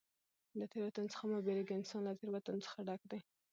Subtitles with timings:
[0.59, 1.73] له تېروتنو څخه مه بېرېږه!
[1.77, 3.21] انسان له تېروتنو څخه ډګ دئ.